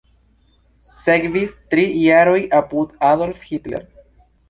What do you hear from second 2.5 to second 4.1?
apud Adolf Hitler.